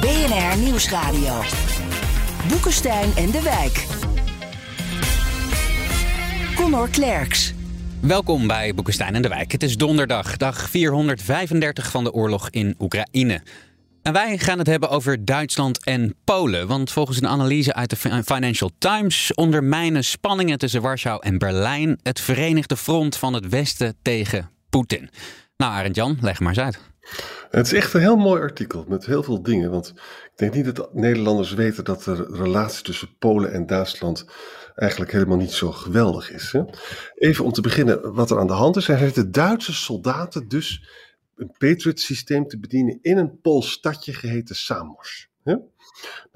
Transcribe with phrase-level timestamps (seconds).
[0.00, 1.42] BNR Nieuwsradio.
[2.48, 3.86] Boekenstein en de Wijk.
[6.56, 7.54] Connor Klerks.
[8.00, 9.52] Welkom bij Boekenstein en de Wijk.
[9.52, 13.42] Het is donderdag, dag 435 van de oorlog in Oekraïne.
[14.02, 16.66] En wij gaan het hebben over Duitsland en Polen.
[16.66, 22.20] Want volgens een analyse uit de Financial Times ondermijnen spanningen tussen Warschau en Berlijn het
[22.20, 25.10] verenigde front van het Westen tegen Poetin.
[25.56, 26.94] Nou, Arend Jan, leg maar eens uit.
[27.50, 29.70] Het is echt een heel mooi artikel met heel veel dingen.
[29.70, 29.88] Want
[30.24, 34.26] ik denk niet dat Nederlanders weten dat de relatie tussen Polen en Duitsland
[34.74, 36.52] eigenlijk helemaal niet zo geweldig is.
[36.52, 36.62] Hè?
[37.14, 38.88] Even om te beginnen wat er aan de hand is.
[38.88, 40.88] Er zitten Duitse soldaten dus
[41.36, 45.28] een Patriot systeem te bedienen in een Pools stadje geheten Samos.
[45.42, 45.56] Hè?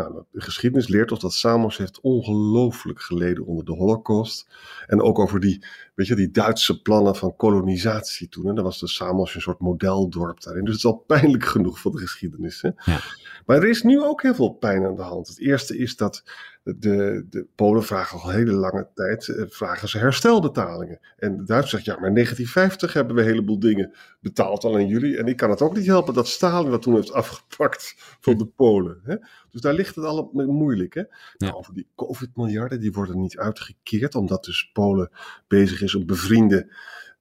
[0.09, 4.49] Nou, de geschiedenis leert ons dat Samos heeft ongelooflijk geleden onder de Holocaust.
[4.87, 8.49] En ook over die, weet je, die Duitse plannen van kolonisatie toen.
[8.49, 10.65] En daar was de Samos een soort modeldorp daarin.
[10.65, 12.63] Dus het is al pijnlijk genoeg voor de geschiedenis.
[12.63, 12.69] Hè?
[12.93, 13.01] Ja.
[13.47, 15.29] Maar er is nu ook heel veel pijn aan de hand.
[15.29, 16.23] Het eerste is dat
[16.63, 21.01] de, de Polen vragen al hele lange tijd eh, vragen ze herstelbetalingen.
[21.17, 24.75] En de Duitsers zeggen, ja, maar in 1950 hebben we een heleboel dingen betaald al
[24.75, 25.17] aan jullie.
[25.17, 28.47] En ik kan het ook niet helpen dat Stalin dat toen heeft afgepakt van de
[28.47, 29.01] Polen.
[29.05, 29.17] Hè?
[29.51, 30.95] Dus daar ligt het al moeilijk.
[30.95, 31.03] Hè?
[31.37, 35.11] Nou, over die COVID-miljarden, die worden niet uitgekeerd, omdat dus Polen
[35.49, 36.73] bezig is om bevriende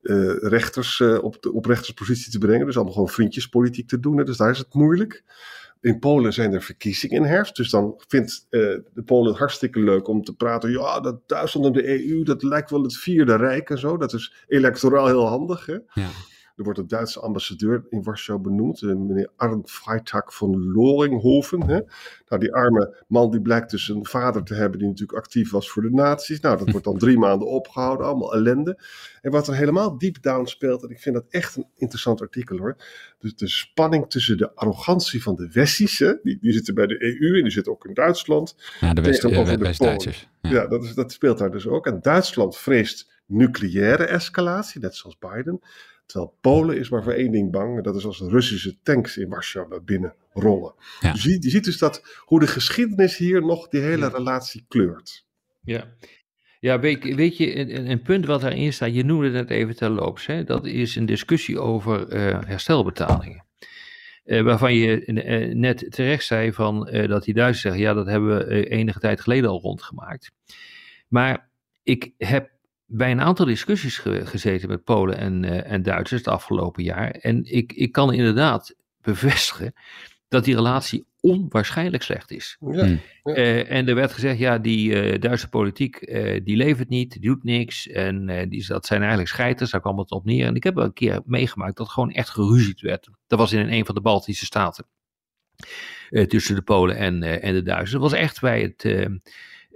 [0.02, 2.66] uh, rechters uh, op, de, op rechterspositie te brengen.
[2.66, 4.18] Dus allemaal gewoon vriendjespolitiek te doen.
[4.18, 4.24] Hè?
[4.24, 5.24] Dus daar is het moeilijk.
[5.82, 7.56] In Polen zijn er verkiezingen in herfst.
[7.56, 8.62] Dus dan vindt uh,
[8.94, 10.72] de Polen het hartstikke leuk om te praten.
[10.72, 13.98] Ja, dat Duitsland en de EU, dat lijkt wel het vierde rijk en zo.
[13.98, 15.66] Dat is electoraal heel handig.
[15.66, 15.74] Hè?
[15.74, 16.10] Ja.
[16.60, 21.62] Er wordt een Duitse ambassadeur in Warschau benoemd, eh, meneer Arndt Freitag van Loringhoven.
[21.62, 21.80] Hè?
[22.28, 25.72] Nou, die arme man die blijkt dus een vader te hebben die natuurlijk actief was
[25.72, 26.40] voor de nazi's.
[26.40, 28.80] Nou, dat wordt dan drie maanden opgehouden, allemaal ellende.
[29.22, 32.58] En wat er helemaal deep down speelt, en ik vind dat echt een interessant artikel
[32.58, 32.76] hoor.
[33.20, 37.38] Dus de spanning tussen de arrogantie van de Westische, die, die zitten bij de EU
[37.38, 38.56] en die zitten ook in Duitsland.
[38.80, 40.30] Ja, de West-Duitsers.
[40.42, 41.86] ja, ja dat, is, dat speelt daar dus ook.
[41.86, 45.62] En Duitsland vreest nucleaire escalatie, net zoals Biden.
[46.10, 47.78] Terwijl Polen is maar voor één ding bang.
[47.78, 50.74] En dat is als Russische tanks in Warschau naar binnen rollen.
[51.00, 55.26] Dus je, je, ziet dus dat hoe de geschiedenis hier nog die hele relatie kleurt.
[55.62, 55.94] Ja.
[56.60, 60.26] Ja, weet, weet je, een, een, punt wat daarin staat, je noemde het even terloops,
[60.26, 63.46] hè, dat is een discussie over uh, herstelbetalingen.
[64.26, 68.48] Uh, waarvan je uh, net terecht zei van, dat die Duitsers zeggen, ja, dat hebben
[68.48, 70.32] we enige tijd geleden al rondgemaakt.
[71.08, 71.50] Maar
[71.84, 72.50] ik heb
[72.92, 77.12] bij een aantal discussies gezeten met Polen en, uh, en Duitsers het afgelopen jaar.
[77.12, 79.74] En ik, ik kan inderdaad bevestigen
[80.28, 82.58] dat die relatie onwaarschijnlijk slecht is.
[82.60, 83.00] Ja, hmm.
[83.24, 86.00] eh, en er werd gezegd, ja, die uh, Duitse politiek,
[86.44, 87.88] die levert niet, die doet niks.
[87.88, 90.46] En die, dat zijn eigenlijk scheiters, daar kwam het op neer.
[90.46, 93.10] En ik heb wel een keer meegemaakt dat gewoon echt geruzied werd.
[93.28, 94.86] Dat was in een van de Baltische staten.
[96.10, 97.92] tussen de Polen en, en de Duitsers.
[97.92, 99.10] Dat was echt bij het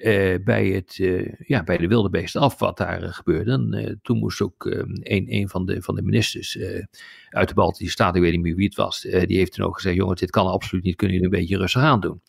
[0.04, 3.52] uh, bij, het, uh, ja, bij de wilde beesten af wat daar uh, gebeurde.
[3.52, 6.58] En, toen moest ook een, een van, de, van de ministers
[7.30, 9.76] uit de Baltische Staten, ik weet niet meer wie het was, die heeft toen ook
[9.76, 12.22] gezegd, jongens, dit kan absoluut niet, kunnen jullie een beetje rustig aan doen.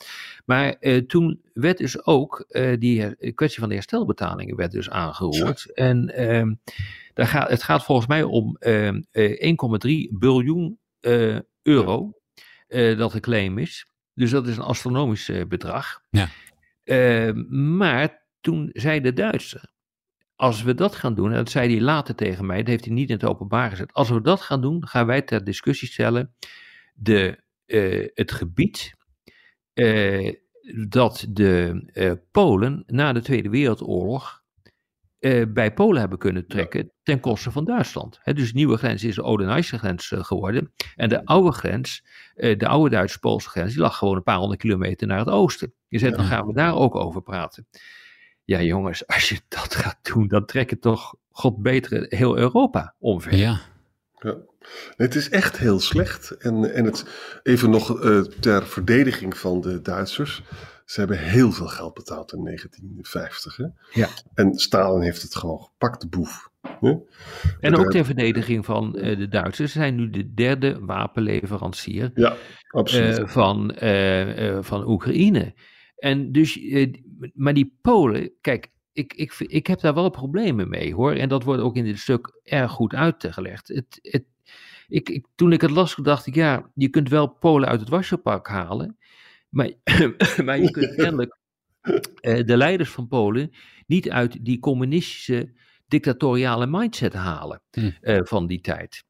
[0.44, 2.46] Maar toen werd dus ook
[2.78, 5.72] die kwestie van de herstelbetalingen werd dus aangehoord.
[5.74, 6.54] En ehm,
[7.14, 10.78] daar gaat, het gaat volgens mij om 1,3 biljoen
[11.62, 12.12] euro
[12.96, 13.86] dat de claim is.
[14.14, 16.00] Dus dat is een astronomisch bedrag.
[16.10, 16.28] Ja.
[16.84, 19.72] Ehm, maar toen zei de Duitser,
[20.36, 22.94] als we dat gaan doen, en dat zei hij later tegen mij, dat heeft hij
[22.94, 23.92] niet in het openbaar gezet.
[23.92, 26.34] Als we dat gaan doen, gaan wij ter discussie stellen
[26.94, 28.94] de, uh, het gebied
[29.74, 30.32] uh,
[30.88, 34.43] dat de uh, Polen na de Tweede Wereldoorlog
[35.48, 38.18] bij Polen hebben kunnen trekken ten koste van Duitsland.
[38.22, 40.72] He, dus de nieuwe grens is de Oude-Duitse grens geworden.
[40.96, 42.04] En de oude grens,
[42.34, 45.74] de oude Duitse-Poolse grens, die lag gewoon een paar honderd kilometer naar het oosten.
[45.88, 47.66] Je zegt, dan gaan we daar ook over praten.
[48.44, 52.94] Ja, jongens, als je dat gaat doen, dan trek je toch, god beter, heel Europa
[52.98, 53.34] omver.
[53.34, 53.60] Ja.
[54.18, 54.36] ja.
[54.96, 56.30] Het is echt heel slecht.
[56.30, 57.06] En, en het,
[57.42, 58.00] even nog
[58.40, 60.42] ter verdediging van de Duitsers.
[60.84, 63.56] Ze hebben heel veel geld betaald in 1950.
[63.56, 63.66] Hè?
[63.92, 64.08] Ja.
[64.34, 66.50] En Stalin heeft het gewoon gepakt, de boef.
[66.80, 66.94] Hè?
[67.60, 69.72] En ook ter verdediging van de Duitsers.
[69.72, 72.36] Ze zijn nu de derde wapenleverancier ja,
[72.68, 73.30] absoluut.
[73.30, 73.74] van,
[74.64, 75.54] van Oekraïne.
[75.96, 76.60] En dus,
[77.34, 81.12] maar die Polen, kijk, ik, ik, ik heb daar wel problemen mee hoor.
[81.12, 83.68] En dat wordt ook in dit stuk erg goed uitgelegd.
[83.68, 84.24] Het, het,
[84.88, 87.88] ik, ik, toen ik het las, dacht ik, ja, je kunt wel Polen uit het
[87.88, 88.96] wasjepak halen.
[89.54, 89.70] Maar,
[90.44, 91.38] maar je kunt kennelijk
[91.82, 93.50] uh, de leiders van Polen
[93.86, 95.52] niet uit die communistische
[95.86, 97.90] dictatoriale mindset halen hm.
[98.00, 99.04] uh, van die tijd.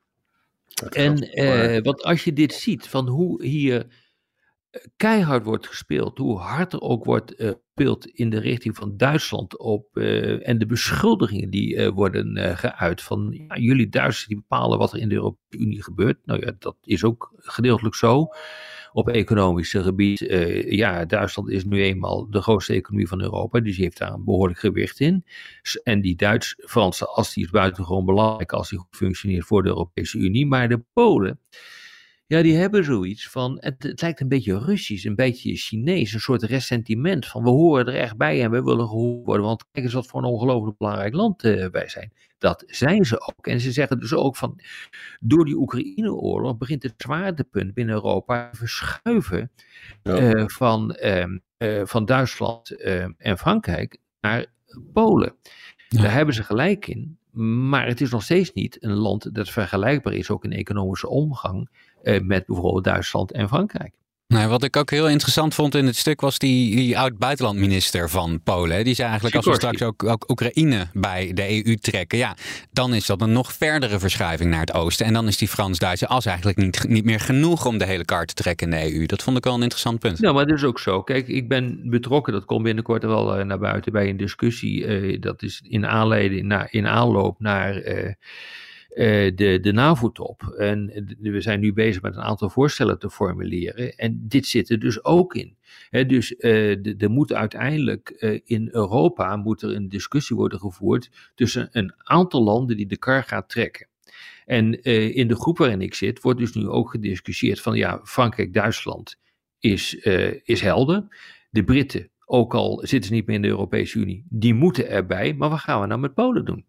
[0.91, 4.03] En uh, want als je dit ziet, van hoe hier
[4.97, 9.59] keihard wordt gespeeld, hoe hard er ook wordt uh, gespeeld in de richting van Duitsland
[9.59, 14.99] op, en de beschuldigingen die worden geuit van ja, jullie Duitsers die bepalen wat er
[14.99, 16.19] in de Europese Unie gebeurt.
[16.25, 18.29] Nou ja, dat is ook gedeeltelijk zo.
[18.97, 20.19] Op economisch gebied,
[20.69, 24.25] ja, Duitsland is nu eenmaal de grootste economie van Europa, dus die heeft daar een
[24.25, 25.25] behoorlijk gewicht in.
[25.83, 30.19] En die Duits-Franse as die is buitengewoon belangrijk als die goed functioneert voor de Europese
[30.19, 31.41] Unie, maar de Polen
[32.27, 36.21] ja, die hebben zoiets van, het, het, lijkt een beetje Russisch, een beetje Chinees, een
[36.21, 39.85] soort ressentiment van we horen er echt bij en we willen gehoord worden, want kijk
[39.85, 42.13] eens wat voor een ongelooflijk belangrijk land uh, wij zijn.
[42.39, 43.47] Dat zijn ze ook.
[43.47, 44.61] En ze zeggen dus ook van,
[45.21, 49.51] door die Oekraïne-oorlog begint het zwaartepunt binnen Europa te verschuiven
[50.03, 50.35] ja.
[50.35, 50.97] uh, van,
[51.59, 54.47] uh, van Duitsland ehm, en Frankrijk naar
[54.93, 55.35] Polen.
[55.89, 56.03] Ja.
[56.03, 57.19] Daar hebben ze gelijk in.
[57.69, 61.69] Maar het is nog steeds niet een land dat vergelijkbaar is, ook in economische omgang,
[61.71, 63.93] eh, met bijvoorbeeld Duitsland en Frankrijk.
[64.29, 68.41] Nou, wat ik ook heel interessant vond in het stuk was die, die oud-buitenlandminister van
[68.43, 68.85] Polen.
[68.85, 72.37] Die zei eigenlijk als we straks ook, ook, Oekraïne bij de EU trekken, ja,
[72.71, 75.07] dan is dat een nog verdere verschuiving naar het oosten.
[75.07, 78.29] En dan is die Frans-Duitse as eigenlijk niet, niet meer genoeg om de hele kaart
[78.29, 79.07] te trekken in de EU.
[79.07, 80.21] Dat vond ik wel een interessant punt.
[80.21, 81.03] Nou, maar dat is ook zo.
[81.03, 84.87] Kijk, ik ben betrokken, dat komt binnenkort wel uh, naar buiten bij een discussie.
[84.87, 87.83] Uh, dat is in aanleiding, na, in aanloop naar...
[87.83, 88.13] Uh,
[88.95, 90.43] de, de NAVO-top.
[90.43, 93.97] En we zijn nu bezig met een aantal voorstellen te formuleren.
[93.97, 95.57] En dit zit er dus ook in.
[96.07, 101.69] Dus uh, er moet uiteindelijk uh, in Europa moet er een discussie worden gevoerd tussen
[101.73, 103.89] een aantal landen die de kar gaat trekken.
[104.45, 104.83] En
[105.15, 109.21] in de groep waarin ik zit, wordt dus nu ook gediscussieerd van ja, Frankrijk-Duitsland
[109.59, 109.95] is,
[110.45, 111.07] is helder.
[111.51, 115.35] De Britten, ook al zitten ze niet meer in de Europese Unie, die moeten erbij.
[115.35, 116.65] Maar wat gaan we nou met Polen doen?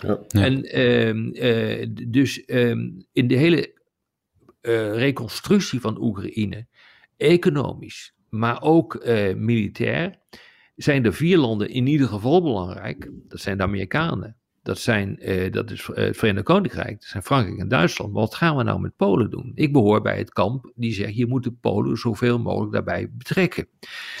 [0.00, 0.20] Ja.
[0.28, 2.70] En uh, dus uh,
[3.12, 3.74] in de hele
[4.62, 6.66] uh, reconstructie van Oekraïne,
[7.16, 10.18] economisch, maar ook eh, militair,
[10.76, 13.10] zijn er vier landen in ieder geval belangrijk.
[13.28, 17.22] Dat zijn de Amerikanen, dat, zijn, uh, dat is uh, het Verenigd Koninkrijk, dat zijn
[17.22, 18.12] Frankrijk en Duitsland.
[18.12, 19.52] Maar wat gaan we nou met Polen doen?
[19.54, 23.66] Ik behoor bij het kamp die zegt, je moet de Polen zoveel mogelijk daarbij betrekken.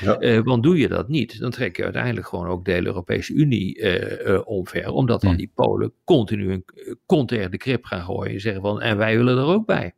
[0.00, 0.20] Ja.
[0.20, 3.32] Uh, want doe je dat niet, dan trek je uiteindelijk gewoon ook de hele Europese
[3.32, 4.90] Unie omver.
[4.90, 6.64] Omdat dan die Polen continu een
[7.06, 9.94] kont tegen de krip gaan gooien en zeggen van, en wij willen er ook bij.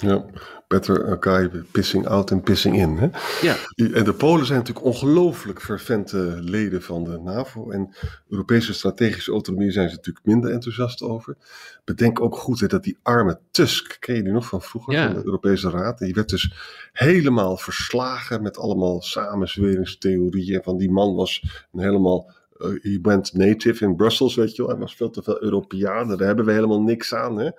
[0.00, 0.24] Ja,
[0.68, 2.96] better elkaar pissing out en pissing in.
[2.96, 3.08] Hè?
[3.40, 3.56] Ja.
[3.74, 7.70] En de Polen zijn natuurlijk ongelooflijk fervente leden van de NAVO.
[7.70, 7.94] En
[8.28, 11.36] Europese strategische autonomie zijn ze natuurlijk minder enthousiast over.
[11.84, 15.06] Bedenk ook goed hè, dat die arme Tusk, ken je die nog van vroeger, Ja.
[15.06, 15.98] van de Europese Raad?
[15.98, 16.52] Die werd dus
[16.92, 20.62] helemaal verslagen met allemaal samenzweringstheorieën.
[20.62, 21.42] Van die man was
[21.72, 24.70] een helemaal uh, he went native in Brussels, weet je wel.
[24.70, 26.08] Hij was veel te veel Europeaan.
[26.08, 27.38] Daar hebben we helemaal niks aan.
[27.38, 27.50] Hè?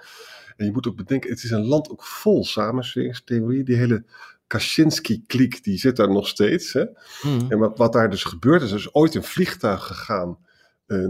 [0.56, 3.66] En je moet ook bedenken, het is een land ook vol samenzweringstheorieën.
[3.66, 4.06] Die hele
[4.48, 6.74] Kaczynski-kliek, die zit daar nog steeds.
[6.74, 6.84] Hè?
[7.22, 7.46] Mm.
[7.52, 10.38] En wat, wat daar dus gebeurd is, er is ooit een vliegtuig gegaan
[10.88, 11.08] uh,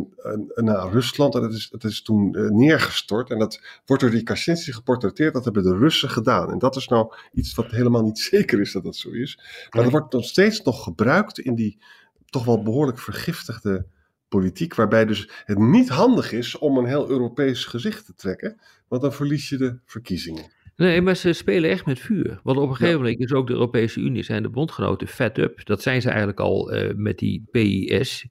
[0.55, 1.35] naar Rusland.
[1.35, 3.29] En dat is, dat is toen uh, neergestort.
[3.29, 5.33] En dat wordt door die Kaczynski geportretteerd.
[5.33, 6.51] Dat hebben de Russen gedaan.
[6.51, 9.39] En dat is nou iets wat helemaal niet zeker is dat dat zo is.
[9.69, 11.77] Maar dat wordt nog steeds nog gebruikt in die
[12.25, 13.85] toch wel behoorlijk vergiftigde
[14.31, 19.01] politiek, waarbij dus het niet handig is om een heel Europees gezicht te trekken, want
[19.01, 20.51] dan verlies je de verkiezingen.
[20.75, 22.39] Nee, maar ze spelen echt met vuur.
[22.43, 25.65] Want op een gegeven moment is ook de Europese Unie, zijn de bondgenoten fed up.
[25.65, 28.25] Dat zijn ze eigenlijk al uh, met die PIS,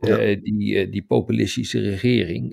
[0.00, 0.26] Ja.
[0.26, 2.52] uh, die, uh, die populistische regering.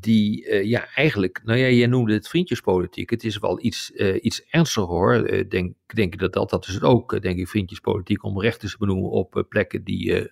[0.00, 3.10] Eh, die ja, eigenlijk, nou ja, jij noemde het vriendjespolitiek.
[3.10, 3.90] Het is wel iets,
[4.20, 5.46] iets ernstiger hoor.
[5.48, 8.76] denk, denk ik dat dat, dat is het ook, denk ik, vriendjespolitiek om rechten te
[8.78, 10.30] benoemen op plekken die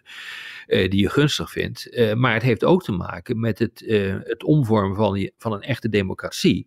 [0.66, 1.88] uh, die je gunstig vindt.
[1.90, 5.62] Uh, maar het heeft ook te maken met het, uh, het omvormen van, van een
[5.62, 6.66] echte democratie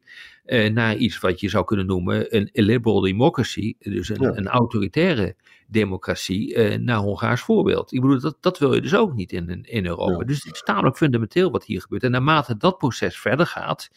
[0.72, 4.36] naar iets wat je zou kunnen noemen een liberal democracy, dus een, Ja.
[4.36, 5.36] een autoritaire
[5.68, 7.94] democratie, naar Hongaars voorbeeld.
[7.94, 10.20] Ik bedoel, dat, dat wil je dus ook niet in, in Europa.
[10.20, 10.24] Ja.
[10.24, 12.04] Dus het is tamelijk fundamenteel wat hier gebeurt.
[12.04, 13.90] En naarmate dat proces verder gaat,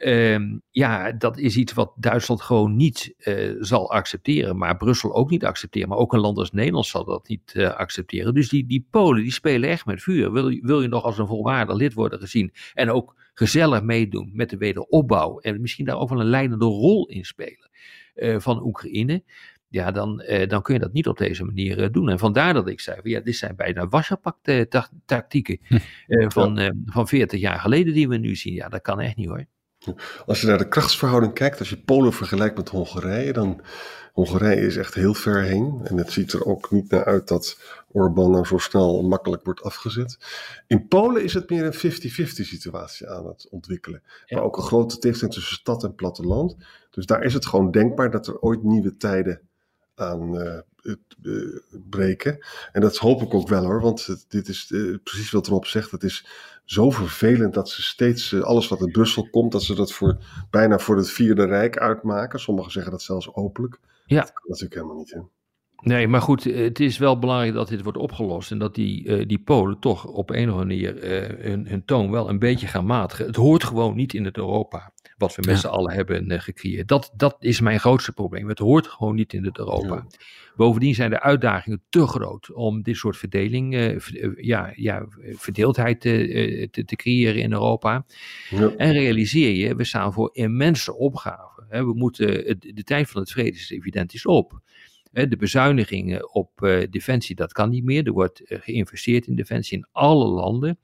[0.00, 5.30] Ehm, ja, dat is iets wat Duitsland gewoon niet uh, zal accepteren, maar Brussel ook
[5.30, 5.88] niet accepteren.
[5.88, 8.34] Maar ook een land als Nederland zal dat niet uh, accepteren.
[8.34, 10.32] Dus die, die Polen die spelen echt met vuur.
[10.32, 14.50] Wil, wil je nog als een volwaardig lid worden gezien en ook gezellig meedoen met
[14.50, 17.70] de wederopbouw en misschien daar ook wel een leidende rol in spelen
[18.14, 19.22] uh, van Oekraïne?
[19.70, 22.08] Ja, dan, eh, dan kun je dat niet op deze manier eh, doen.
[22.08, 25.78] En vandaar dat ik zei, ja, dit zijn bijna wasserpak-tactieken hm.
[26.06, 26.72] eh, van, ja.
[26.84, 28.54] van 40 jaar geleden die we nu zien.
[28.54, 29.44] Ja, dat kan echt niet hoor.
[30.26, 33.62] Als je naar de krachtsverhouding kijkt, als je Polen vergelijkt met Hongarije, dan
[34.12, 35.80] Hongarije is echt heel ver heen.
[35.84, 39.62] En het ziet er ook niet naar uit dat Orbán nou zo snel makkelijk wordt
[39.62, 40.18] afgezet.
[40.66, 44.02] In Polen is het meer een 50-50 situatie aan het ontwikkelen.
[44.26, 44.36] Ja.
[44.36, 46.56] Maar ook een grote tegenstelling tussen stad en platteland.
[46.90, 49.40] Dus daar is het gewoon denkbaar dat er ooit nieuwe tijden
[50.00, 50.36] aan
[51.22, 51.56] uh,
[51.90, 52.38] breken.
[52.72, 55.90] En dat hoop ik ook wel hoor, want dit is uh, precies wat Rob zegt.
[55.90, 56.26] Het is
[56.64, 60.18] zo vervelend dat ze steeds alles wat uit Brussel komt, dat ze dat voor,
[60.50, 62.40] bijna voor het Vierde Rijk uitmaken.
[62.40, 63.78] Sommigen zeggen dat zelfs openlijk.
[64.06, 64.20] Ja.
[64.20, 65.10] Dat kan natuurlijk helemaal niet.
[65.10, 65.20] Hè?
[65.82, 69.38] Nee, maar goed, het is wel belangrijk dat dit wordt opgelost en dat die, die
[69.38, 71.04] Polen toch op een of andere manier
[71.44, 73.26] hun, hun toon wel een beetje gaan matigen.
[73.26, 75.60] Het hoort gewoon niet in het Europa wat we met ja.
[75.60, 76.88] z'n allen hebben uh, gecreëerd.
[76.88, 78.48] Dat, dat is mijn grootste probleem.
[78.48, 79.94] Het hoort gewoon niet in het Europa.
[79.94, 80.06] Ja.
[80.56, 83.96] Bovendien zijn de uitdagingen te groot om dit soort verdeling, uh,
[84.36, 88.04] ja, ja, verdeeldheid te, te, te, creëren in Europa.
[88.50, 88.72] Ja.
[88.76, 91.66] En realiseer je, we staan voor immense opgaven.
[91.68, 91.84] Hè.
[91.84, 94.60] We moeten, de, tijd van het vrede is evident is op.
[95.12, 98.06] De bezuinigingen op uh, defensie, dat kan niet meer.
[98.06, 100.78] Er wordt uh, geïnvesteerd in defensie in alle landen.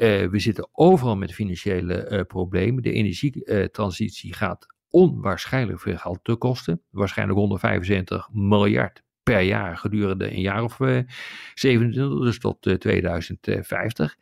[0.00, 2.82] Uh, we zitten overal met financiële uh, problemen.
[2.82, 6.82] De energietransitie gaat onwaarschijnlijk veel geld te kosten.
[6.90, 11.04] Waarschijnlijk 175 miljard per jaar gedurende een jaar of uh, eh,
[11.54, 14.16] 27, dus tot 2050.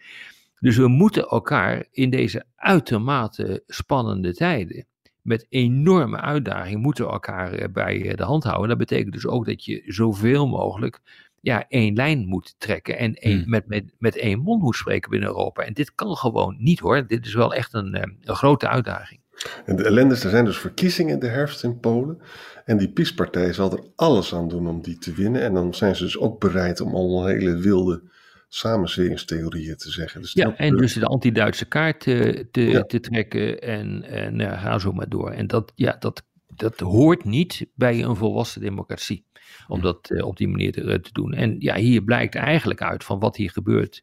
[0.60, 4.86] Dus we moeten elkaar in deze uitermate spannende tijden
[5.22, 8.68] met enorme uitdagingen moeten we elkaar bij de hand houden.
[8.68, 11.00] Dat betekent dus ook dat je zoveel mogelijk
[11.48, 13.50] ja, één lijn moet trekken en één, hmm.
[13.50, 15.62] met, met, met één mond moet spreken binnen Europa.
[15.62, 17.06] En dit kan gewoon niet hoor.
[17.06, 19.20] Dit is wel echt een, eh, een grote uitdaging.
[19.64, 22.18] En de ellende is, er zijn dus verkiezingen in de herfst in Polen.
[22.64, 25.42] En die PiS-partij zal er alles aan doen om die te winnen.
[25.42, 28.02] En dan zijn ze dus ook bereid om al hele wilde
[28.48, 30.20] samenzweringstheorieën te zeggen.
[30.20, 32.82] Dus ja, en dus de anti-Duitse kaart te, te, ja.
[32.82, 35.30] te, trekken en, en ja, ga zo maar door.
[35.30, 36.22] En dat, ja, dat,
[36.58, 39.24] dat hoort niet bij een volwassen democratie
[39.68, 41.32] om dat uh, op die manier te, eh, te, doen.
[41.32, 44.02] En ja, hier blijkt eigenlijk uit van wat hier gebeurt,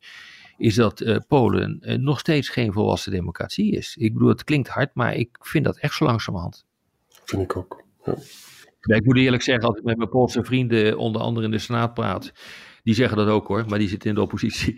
[0.57, 3.95] is dat uh, Polen nog steeds geen volwassen democratie is.
[3.99, 6.65] Ik bedoel, het klinkt hard, maar ik vind dat echt zo langzamerhand.
[7.07, 7.83] Vind ik ook.
[8.81, 11.57] Ja, ik moet eerlijk zeggen, als ik met mijn Poolse vrienden onder andere in de
[11.57, 12.31] Senaat praat,
[12.85, 14.73] die zeggen dat ook hoor, maar die zitten in de oppositie.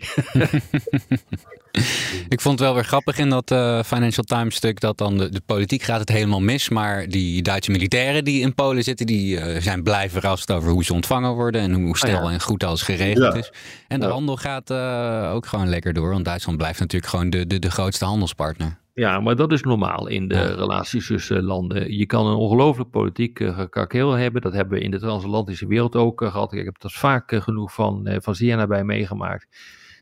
[2.28, 5.28] ik vond het wel weer grappig in dat uh, Financial Times stuk dat dan de,
[5.28, 6.68] de, politiek gaat het helemaal mis.
[6.68, 10.84] Maar die Duitse militairen die in Polen zitten, die uh, zijn blij verrast over hoe
[10.84, 12.30] ze ontvangen worden en hoe snel oh ja.
[12.30, 13.38] en goed alles geregeld ja.
[13.38, 13.52] is.
[13.88, 14.12] En de ja.
[14.12, 17.70] handel gaat uh, ook gewoon lekker door, want Duitsland blijft natuurlijk gewoon de, de, de
[17.70, 18.78] grootste handelspartner.
[18.98, 20.46] Ja, maar dat is normaal in de ja.
[20.46, 21.96] relaties tussen landen.
[21.96, 24.42] Je kan een ongelooflijk politiek uh, gekakeel hebben.
[24.42, 26.52] Dat hebben we in de transatlantische wereld ook uh, gehad.
[26.52, 29.46] Ik heb dat vaak uh, genoeg van, van zeer nabij meegemaakt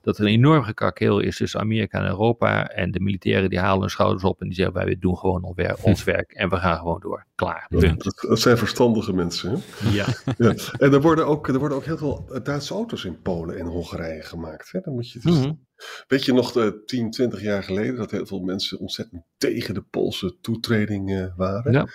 [0.07, 2.69] dat er een enorm gekakeel is tussen Amerika en Europa.
[2.69, 6.05] En de militairen die halen hun schouders op en die zeggen wij doen gewoon ons
[6.15, 7.27] werk en we gaan gewoon door.
[7.35, 7.67] Klaar.
[7.69, 9.51] Ja, dat, dat, zijn verstandige mensen.
[9.51, 9.91] Hè?
[9.91, 10.07] Ja.
[10.39, 10.55] ja.
[10.79, 14.23] En er worden, ook, er worden ook heel veel Duitse auto's in Polen en Hongarije
[14.23, 14.73] gemaakt.
[14.73, 14.81] Hè?
[14.81, 15.66] Dan moet je dus, mm -hmm.
[16.07, 19.83] Weet je nog de 10, 20 jaar geleden dat heel veel mensen ontzettend tegen de
[19.83, 21.73] Poolse toetreding uh, waren?
[21.73, 21.87] Ja.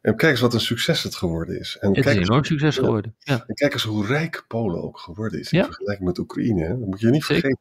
[0.00, 1.76] En kijk eens wat een succes het geworden is.
[1.80, 2.82] En het kijk is een enorm succes ja.
[2.82, 3.14] geworden.
[3.18, 3.44] Ja.
[3.46, 6.62] En kijk eens hoe rijk Polen ook geworden is in vergelijking met Oekraïne.
[6.62, 6.78] Hè?
[6.78, 7.56] Dat moet je niet Zeker.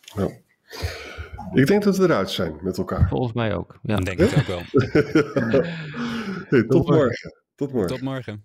[0.00, 0.42] vergeten.
[1.54, 3.08] Ik denk dat we eruit zijn met elkaar.
[3.08, 3.78] Volgens mij ook.
[3.82, 3.96] Ja.
[3.96, 4.62] Denk ik ook wel.
[6.48, 7.34] hey, tot morgen.
[7.54, 7.88] Tot morgen.
[7.88, 8.44] Tot morgen.